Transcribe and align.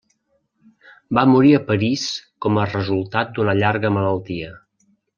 Va 1.17 1.25
morir 1.33 1.53
a 1.59 1.61
París 1.69 2.07
com 2.47 2.59
a 2.65 2.67
resultat 2.73 3.39
d'una 3.39 3.59
llarga 3.63 3.97
malaltia. 4.03 4.55